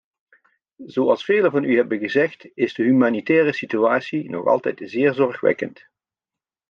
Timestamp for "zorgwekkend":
5.13-5.87